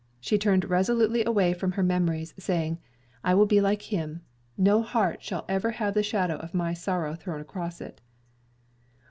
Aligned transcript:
She 0.19 0.39
turned 0.39 0.65
resolutely 0.67 1.23
away 1.25 1.53
from 1.53 1.73
her 1.73 1.83
memories, 1.83 2.33
saying: 2.39 2.79
"I 3.23 3.35
will 3.35 3.45
be 3.45 3.61
like 3.61 3.83
him. 3.93 4.21
No 4.57 4.81
heart 4.81 5.21
shall 5.21 5.45
ever 5.47 5.69
have 5.69 5.93
the 5.93 6.01
shadow 6.01 6.37
of 6.37 6.55
my 6.55 6.73
sorrow 6.73 7.13
thrown 7.13 7.39
across 7.39 7.79
it." 7.79 8.01